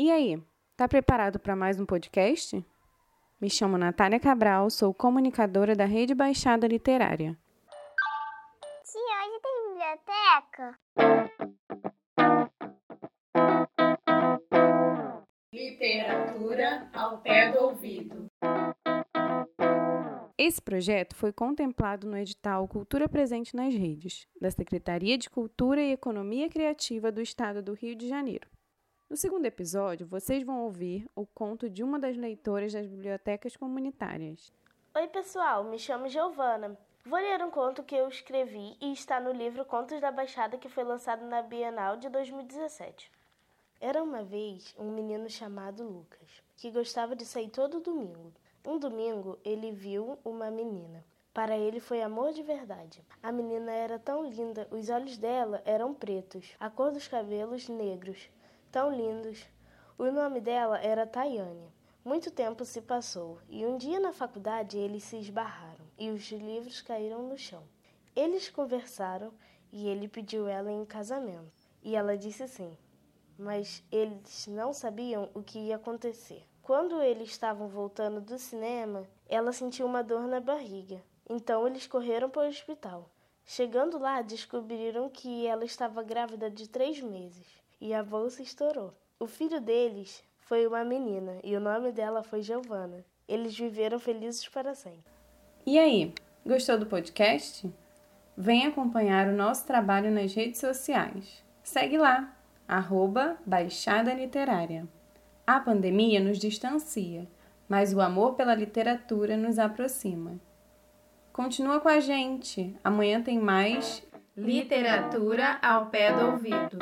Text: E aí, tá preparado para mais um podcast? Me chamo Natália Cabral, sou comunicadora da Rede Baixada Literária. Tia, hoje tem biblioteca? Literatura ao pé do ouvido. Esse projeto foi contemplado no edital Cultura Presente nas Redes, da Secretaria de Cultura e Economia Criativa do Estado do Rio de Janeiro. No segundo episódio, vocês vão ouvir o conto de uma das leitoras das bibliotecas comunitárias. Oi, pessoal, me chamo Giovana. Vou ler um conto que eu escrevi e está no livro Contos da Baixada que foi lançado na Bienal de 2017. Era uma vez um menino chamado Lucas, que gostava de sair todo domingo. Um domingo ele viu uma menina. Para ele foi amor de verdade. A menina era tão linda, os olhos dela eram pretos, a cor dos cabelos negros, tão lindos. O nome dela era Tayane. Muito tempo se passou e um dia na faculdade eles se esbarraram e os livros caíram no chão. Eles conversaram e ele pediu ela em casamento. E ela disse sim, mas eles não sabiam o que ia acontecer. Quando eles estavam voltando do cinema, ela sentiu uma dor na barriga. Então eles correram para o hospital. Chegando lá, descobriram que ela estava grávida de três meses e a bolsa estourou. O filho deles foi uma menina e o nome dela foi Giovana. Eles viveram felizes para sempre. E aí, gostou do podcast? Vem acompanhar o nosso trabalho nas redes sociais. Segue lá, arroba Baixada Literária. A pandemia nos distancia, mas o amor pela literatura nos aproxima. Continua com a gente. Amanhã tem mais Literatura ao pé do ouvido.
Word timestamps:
E 0.00 0.12
aí, 0.12 0.40
tá 0.76 0.86
preparado 0.86 1.40
para 1.40 1.56
mais 1.56 1.80
um 1.80 1.84
podcast? 1.84 2.64
Me 3.40 3.50
chamo 3.50 3.76
Natália 3.76 4.20
Cabral, 4.20 4.70
sou 4.70 4.94
comunicadora 4.94 5.74
da 5.74 5.86
Rede 5.86 6.14
Baixada 6.14 6.68
Literária. 6.68 7.36
Tia, 8.84 9.26
hoje 9.26 9.40
tem 9.42 9.56
biblioteca? 9.74 10.78
Literatura 15.52 16.88
ao 16.94 17.18
pé 17.18 17.50
do 17.50 17.58
ouvido. 17.64 18.28
Esse 20.38 20.62
projeto 20.62 21.16
foi 21.16 21.32
contemplado 21.32 22.06
no 22.06 22.16
edital 22.16 22.68
Cultura 22.68 23.08
Presente 23.08 23.56
nas 23.56 23.74
Redes, 23.74 24.28
da 24.40 24.48
Secretaria 24.48 25.18
de 25.18 25.28
Cultura 25.28 25.82
e 25.82 25.90
Economia 25.90 26.48
Criativa 26.48 27.10
do 27.10 27.20
Estado 27.20 27.60
do 27.60 27.74
Rio 27.74 27.96
de 27.96 28.08
Janeiro. 28.08 28.48
No 29.08 29.16
segundo 29.16 29.46
episódio, 29.46 30.06
vocês 30.06 30.42
vão 30.42 30.64
ouvir 30.64 31.08
o 31.16 31.24
conto 31.24 31.70
de 31.70 31.82
uma 31.82 31.98
das 31.98 32.14
leitoras 32.14 32.74
das 32.74 32.86
bibliotecas 32.86 33.56
comunitárias. 33.56 34.52
Oi, 34.94 35.08
pessoal, 35.08 35.64
me 35.64 35.78
chamo 35.78 36.10
Giovana. 36.10 36.78
Vou 37.06 37.18
ler 37.18 37.42
um 37.42 37.50
conto 37.50 37.82
que 37.82 37.94
eu 37.94 38.06
escrevi 38.06 38.76
e 38.78 38.92
está 38.92 39.18
no 39.18 39.32
livro 39.32 39.64
Contos 39.64 39.98
da 39.98 40.12
Baixada 40.12 40.58
que 40.58 40.68
foi 40.68 40.84
lançado 40.84 41.24
na 41.24 41.40
Bienal 41.40 41.96
de 41.96 42.10
2017. 42.10 43.10
Era 43.80 44.02
uma 44.02 44.22
vez 44.22 44.74
um 44.78 44.90
menino 44.90 45.30
chamado 45.30 45.88
Lucas, 45.88 46.42
que 46.58 46.70
gostava 46.70 47.16
de 47.16 47.24
sair 47.24 47.48
todo 47.48 47.80
domingo. 47.80 48.30
Um 48.62 48.78
domingo 48.78 49.38
ele 49.42 49.72
viu 49.72 50.18
uma 50.22 50.50
menina. 50.50 51.02
Para 51.32 51.56
ele 51.56 51.80
foi 51.80 52.02
amor 52.02 52.34
de 52.34 52.42
verdade. 52.42 53.02
A 53.22 53.32
menina 53.32 53.72
era 53.72 53.98
tão 53.98 54.28
linda, 54.28 54.68
os 54.70 54.90
olhos 54.90 55.16
dela 55.16 55.62
eram 55.64 55.94
pretos, 55.94 56.54
a 56.60 56.68
cor 56.68 56.92
dos 56.92 57.08
cabelos 57.08 57.70
negros, 57.70 58.28
tão 58.70 58.94
lindos. 58.94 59.46
O 59.96 60.10
nome 60.10 60.40
dela 60.40 60.78
era 60.80 61.06
Tayane. 61.06 61.72
Muito 62.04 62.30
tempo 62.30 62.64
se 62.64 62.80
passou 62.80 63.38
e 63.48 63.66
um 63.66 63.76
dia 63.76 63.98
na 63.98 64.12
faculdade 64.12 64.78
eles 64.78 65.04
se 65.04 65.16
esbarraram 65.16 65.84
e 65.98 66.10
os 66.10 66.30
livros 66.30 66.80
caíram 66.80 67.22
no 67.22 67.36
chão. 67.36 67.62
Eles 68.14 68.48
conversaram 68.48 69.32
e 69.72 69.88
ele 69.88 70.08
pediu 70.08 70.46
ela 70.46 70.70
em 70.70 70.84
casamento. 70.84 71.68
E 71.82 71.96
ela 71.96 72.16
disse 72.16 72.46
sim, 72.48 72.76
mas 73.38 73.82
eles 73.90 74.46
não 74.46 74.72
sabiam 74.72 75.30
o 75.34 75.42
que 75.42 75.58
ia 75.58 75.76
acontecer. 75.76 76.44
Quando 76.62 77.00
eles 77.00 77.30
estavam 77.30 77.68
voltando 77.68 78.20
do 78.20 78.38
cinema, 78.38 79.06
ela 79.26 79.52
sentiu 79.52 79.86
uma 79.86 80.02
dor 80.02 80.26
na 80.26 80.40
barriga. 80.40 81.02
Então 81.28 81.66
eles 81.66 81.86
correram 81.86 82.28
para 82.28 82.46
o 82.46 82.48
hospital. 82.48 83.10
Chegando 83.44 83.98
lá, 83.98 84.20
descobriram 84.20 85.08
que 85.08 85.46
ela 85.46 85.64
estava 85.64 86.02
grávida 86.02 86.50
de 86.50 86.68
três 86.68 87.00
meses 87.00 87.46
e 87.80 87.94
a 87.94 88.02
bolsa 88.02 88.42
estourou. 88.42 88.94
O 89.18 89.26
filho 89.26 89.60
deles 89.60 90.22
foi 90.38 90.66
uma 90.66 90.84
menina 90.84 91.38
e 91.42 91.56
o 91.56 91.60
nome 91.60 91.92
dela 91.92 92.22
foi 92.22 92.42
Giovana. 92.42 93.04
Eles 93.26 93.56
viveram 93.56 93.98
felizes 93.98 94.48
para 94.48 94.74
sempre. 94.74 95.12
E 95.66 95.78
aí, 95.78 96.14
gostou 96.46 96.78
do 96.78 96.86
podcast? 96.86 97.70
Vem 98.36 98.66
acompanhar 98.66 99.28
o 99.28 99.36
nosso 99.36 99.66
trabalho 99.66 100.10
nas 100.10 100.32
redes 100.34 100.60
sociais. 100.60 101.44
Segue 101.62 101.98
lá, 101.98 102.34
arroba 102.66 103.36
Baixada 103.44 104.14
Literária. 104.14 104.88
A 105.46 105.60
pandemia 105.60 106.20
nos 106.20 106.38
distancia, 106.38 107.28
mas 107.68 107.92
o 107.92 108.00
amor 108.00 108.34
pela 108.34 108.54
literatura 108.54 109.36
nos 109.36 109.58
aproxima. 109.58 110.40
Continua 111.32 111.80
com 111.80 111.88
a 111.88 112.00
gente. 112.00 112.74
Amanhã 112.82 113.22
tem 113.22 113.38
mais 113.38 114.06
Literatura 114.38 115.58
ao 115.60 115.86
pé 115.86 116.12
do 116.12 116.26
ouvido. 116.26 116.78